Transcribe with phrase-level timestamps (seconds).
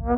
[0.00, 0.08] Ćao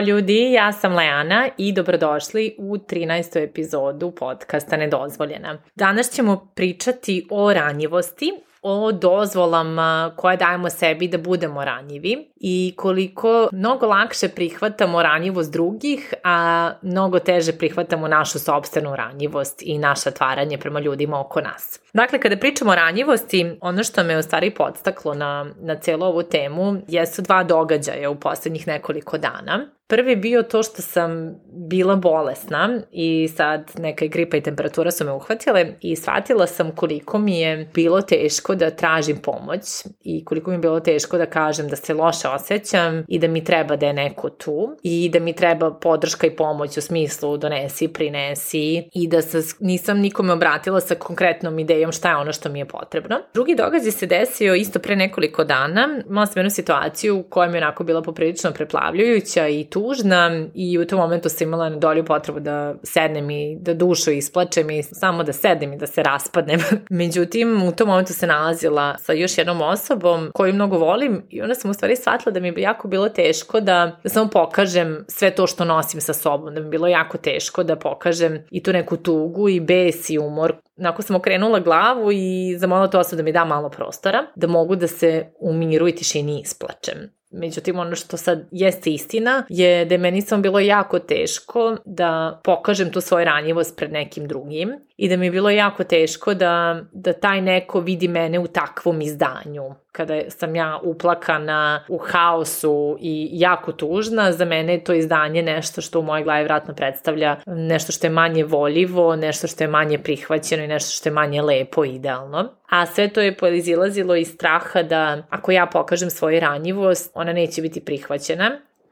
[0.00, 3.44] ljudi, ja sam Leana i dobrodošli u 13.
[3.44, 5.58] epizodu podcasta Nedozvoljena.
[5.74, 8.32] Danas ćemo pričati o ranjivosti,
[8.62, 16.14] o dozvolama koje dajemo sebi da budemo ranjivi i koliko mnogo lakše prihvatamo ranjivost drugih,
[16.24, 21.80] a mnogo teže prihvatamo našu sobstvenu ranjivost i naše otvaranje prema ljudima oko nas.
[21.94, 26.22] Dakle, kada pričamo o ranjivosti, ono što me u stvari podstaklo na, na celu ovu
[26.22, 29.66] temu jesu dva događaja u poslednjih nekoliko dana.
[29.90, 35.04] Prvi je bio to što sam bila bolesna i sad neka gripa i temperatura su
[35.04, 39.60] me uhvatile i shvatila sam koliko mi je bilo teško da tražim pomoć
[40.04, 43.44] i koliko mi je bilo teško da kažem da se loše osjećam i da mi
[43.44, 47.88] treba da je neko tu i da mi treba podrška i pomoć u smislu donesi,
[47.88, 52.58] prinesi i da se, nisam nikome obratila sa konkretnom idejom šta je ono što mi
[52.58, 53.16] je potrebno.
[53.34, 56.02] Drugi događaj se desio isto pre nekoliko dana.
[56.08, 60.86] Imala sam jednu situaciju koja mi je onako bila poprilično preplavljujuća i tužna i u
[60.86, 65.22] tom momentu sam imala na dolju potrebu da sednem i da dušu isplačem i samo
[65.22, 66.60] da sednem i da se raspadnem.
[66.90, 71.54] Međutim, u tom momentu se nalazila sa još jednom osobom koju mnogo volim i onda
[71.54, 75.30] sam u stvari shvatila da mi je jako bilo teško da, da samo pokažem sve
[75.30, 78.72] to što nosim sa sobom, da mi je bilo jako teško da pokažem i tu
[78.72, 80.54] neku tugu i bes i umor.
[80.76, 84.76] Nakon sam okrenula glavu i zamolila to osobu da mi da malo prostora, da mogu
[84.76, 87.19] da se u miru i tišini isplačem.
[87.30, 92.40] Međutim, ono što sad jeste istina je da je meni samo bilo jako teško da
[92.44, 96.80] pokažem tu svoju ranjivost pred nekim drugim i da mi je bilo jako teško da,
[96.92, 99.74] da taj neko vidi mene u takvom izdanju.
[99.92, 105.80] Kada sam ja uplakana u haosu i jako tužna, za mene je to izdanje nešto
[105.80, 109.98] što u mojoj glavi vratno predstavlja nešto što je manje voljivo, nešto što je manje
[109.98, 112.48] prihvaćeno i nešto što je manje lepo i idealno.
[112.68, 117.62] A sve to je poizilazilo iz straha da ako ja pokažem svoju ranjivost, ona neće
[117.62, 118.50] biti prihvaćena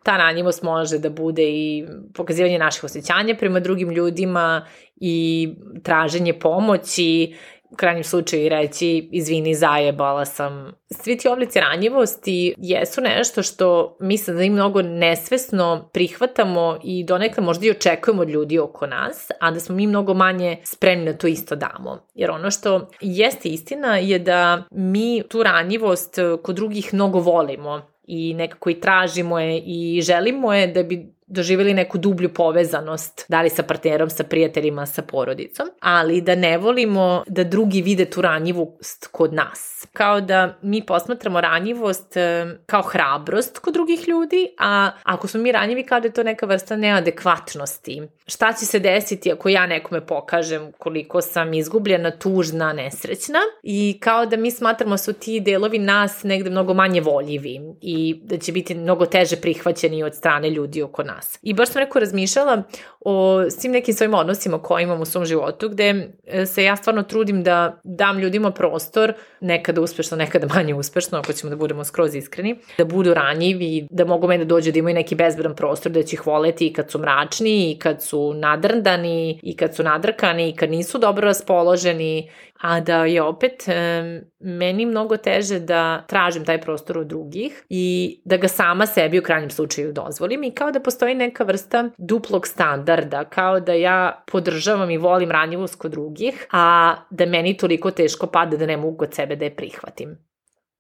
[0.09, 1.85] ta ranjivost može da bude i
[2.15, 4.67] pokazivanje naših osjećanja prema drugim ljudima
[4.97, 5.49] i
[5.83, 7.37] traženje pomoći,
[7.71, 10.73] u krajnjem slučaju reći izvini zajebala sam.
[10.91, 17.45] Svi ti oblici ranjivosti jesu nešto što mislim da i mnogo nesvesno prihvatamo i donekle
[17.45, 21.13] možda i očekujemo od ljudi oko nas, a da smo mi mnogo manje spremni na
[21.13, 22.07] to isto damo.
[22.15, 28.35] Jer ono što jeste istina je da mi tu ranjivost kod drugih mnogo volimo i
[28.35, 33.51] nekako i tražimo je i želimo je da bi doživjeli neku dublju povezanost, da li
[33.51, 39.09] sa partnerom, sa prijateljima, sa porodicom, ali da ne volimo da drugi vide tu ranjivost
[39.13, 39.87] kod nas.
[39.93, 45.53] Kao da mi posmatramo ranjivost e, kao hrabrost kod drugih ljudi, a ako smo mi
[45.53, 48.03] ranjivi kao da je to neka vrsta neadekvatnosti.
[48.27, 54.27] Šta će se desiti ako ja nekome pokažem koliko sam izgubljena, tužna, nesrećna i kao
[54.27, 58.53] da mi smatramo da su ti delovi nas negde mnogo manje voljivi i da će
[58.53, 61.39] biti mnogo teže prihvaćeni od strane ljudi oko nas nas.
[61.43, 62.63] I baš sam neko razmišljala
[63.01, 67.03] o svim nekim svojim odnosima koje imam u svom životu, gde e, se ja stvarno
[67.03, 72.15] trudim da dam ljudima prostor, nekada uspešno, nekada manje uspešno, ako ćemo da budemo skroz
[72.15, 76.03] iskreni, da budu ranjivi, da mogu mene da dođu da imaju neki bezbedan prostor, da
[76.03, 80.49] će ih voleti i kad su mračni, i kad su nadrndani, i kad su nadrkani,
[80.49, 86.45] i kad nisu dobro raspoloženi a da je opet e, meni mnogo teže da tražim
[86.45, 90.71] taj prostor od drugih i da ga sama sebi u krajnjem slučaju dozvolim i kao
[90.71, 96.47] da postoji neka vrsta duplog standarda, kao da ja podržavam i volim ranjivost kod drugih,
[96.53, 100.19] a da meni toliko teško pada da ne mogu od sebe da je prihvatim.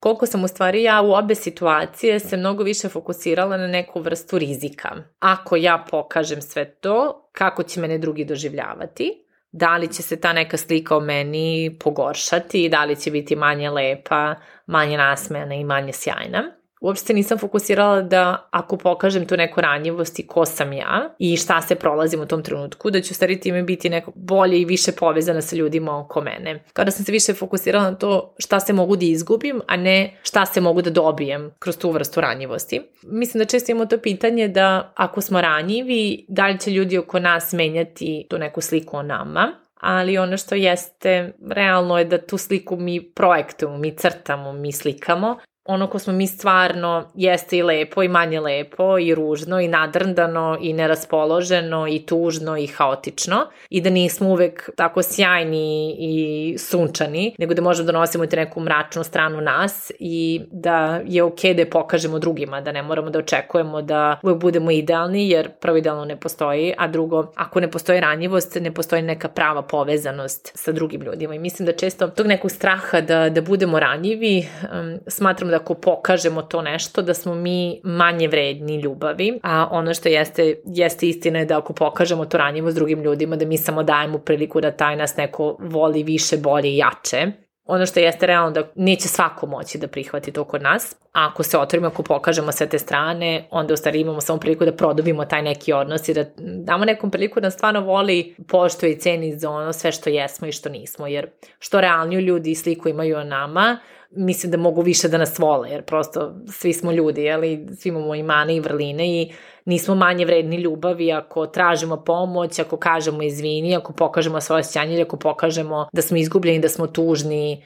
[0.00, 4.38] Koliko sam u stvari ja u obe situacije se mnogo više fokusirala na neku vrstu
[4.38, 4.90] rizika.
[5.20, 10.32] Ako ja pokažem sve to, kako će mene drugi doživljavati, da li će se ta
[10.32, 14.34] neka slika o meni pogoršati, da li će biti manje lepa,
[14.66, 20.26] manje nasmejana i manje sjajna uopšte nisam fokusirala da ako pokažem tu neku ranjivost i
[20.26, 23.90] ko sam ja i šta se prolazim u tom trenutku, da ću stvari time biti
[23.90, 26.64] neko bolje i više povezana sa ljudima oko mene.
[26.72, 30.46] Kada sam se više fokusirala na to šta se mogu da izgubim, a ne šta
[30.46, 32.82] se mogu da dobijem kroz tu vrstu ranjivosti.
[33.02, 37.18] Mislim da često imamo to pitanje da ako smo ranjivi, da li će ljudi oko
[37.18, 42.38] nas menjati tu neku sliku o nama, ali ono što jeste realno je da tu
[42.38, 48.02] sliku mi projektujemo, mi crtamo, mi slikamo ono ko smo mi stvarno jeste i lepo
[48.02, 53.90] i manje lepo i ružno i nadrndano i neraspoloženo i tužno i haotično i da
[53.90, 59.40] nismo uvek tako sjajni i sunčani, nego da možemo da nosimo i neku mračnu stranu
[59.40, 63.82] nas i da je okej okay da je pokažemo drugima, da ne moramo da očekujemo
[63.82, 68.56] da uvek budemo idealni, jer prvo idealno ne postoji, a drugo, ako ne postoji ranjivost,
[68.60, 71.34] ne postoji neka prava povezanost sa drugim ljudima.
[71.34, 75.74] I mislim da često tog nekog straha da, da budemo ranjivi, um, smatram da ako
[75.74, 81.38] pokažemo to nešto, da smo mi manje vredni ljubavi, a ono što jeste, jeste istina
[81.38, 84.70] je da ako pokažemo to ranjivo s drugim ljudima, da mi samo dajemo priliku da
[84.70, 87.32] taj nas neko voli više, bolje i jače,
[87.68, 90.96] ono što jeste realno da neće svako moći da prihvati to kod nas.
[91.12, 94.64] A ako se otvorimo, ako pokažemo sve te strane, onda u stvari imamo samo priliku
[94.64, 98.98] da produbimo taj neki odnos i da damo nekom priliku da stvarno voli, poštuje i
[98.98, 101.06] ceni za ono sve što jesmo i što nismo.
[101.06, 101.26] Jer
[101.58, 103.78] što realniju ljudi sliku imaju o nama,
[104.10, 108.14] mislim da mogu više da nas vole, jer prosto svi smo ljudi, jeli, svi imamo
[108.14, 109.32] i mane i vrline i
[109.64, 115.16] nismo manje vredni ljubavi ako tražimo pomoć, ako kažemo izvini, ako pokažemo svoje sjećanje ako
[115.16, 117.64] pokažemo da smo izgubljeni, da smo tužni.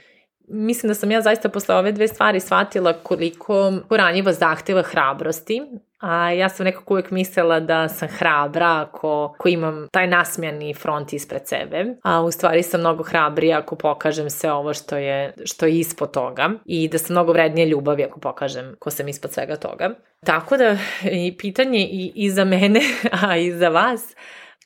[0.49, 5.63] Mislim da sam ja zaista posle ove dve stvari shvatila koliko ranjivo zahteva hrabrosti,
[6.03, 11.13] A ja sam nekako uvek mislila da sam hrabra ako, ako imam taj nasmijani front
[11.13, 15.67] ispred sebe, a u stvari sam mnogo hrabrija ako pokažem sve ovo što je, što
[15.67, 19.57] je ispod toga i da sam mnogo vrednije ljubavi ako pokažem ko sam ispod svega
[19.57, 19.91] toga.
[20.27, 20.77] Tako da
[21.11, 22.81] i pitanje i, i za mene,
[23.23, 24.15] a i za vas,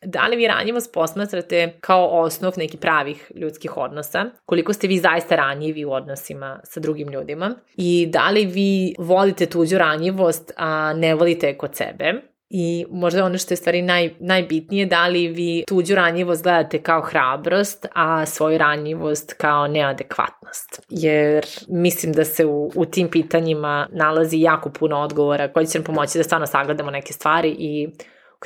[0.02, 4.24] Da li vi ranjivost posmatrate kao osnov nekih pravih ljudskih odnosa?
[4.46, 7.54] Koliko ste vi zaista ranjivi u odnosima sa drugim ljudima?
[7.76, 12.12] I da li vi volite tuđu ranjivost, a ne volite je kod sebe?
[12.50, 17.00] I možda ono što je stvari naj, najbitnije, da li vi tuđu ranjivost gledate kao
[17.00, 20.82] hrabrost, a svoju ranjivost kao neadekvatnost.
[20.88, 25.84] Jer mislim da se u, u tim pitanjima nalazi jako puno odgovora koji će nam
[25.84, 27.88] pomoći da stvarno sagledamo neke stvari i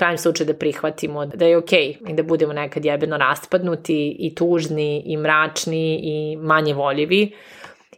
[0.00, 4.34] krajem slučaju da prihvatimo da je okej okay i da budemo nekad jebeno raspadnuti i
[4.34, 7.32] tužni i mračni i manje voljivi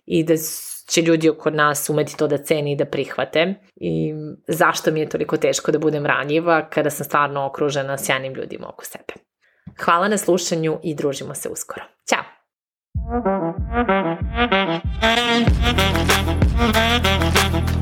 [0.07, 0.35] i da
[0.89, 4.15] će ljudi oko nas umeti to da ceni i da prihvate i
[4.49, 8.85] zašto mi je toliko teško da budem ranjiva kada sam stvarno okružena sjajnim ljudima oko
[8.85, 9.15] sebe.
[9.85, 11.85] Hvala na slušanju i družimo se uskoro.
[12.09, 12.23] Ćao!
[16.63, 17.82] Thank you.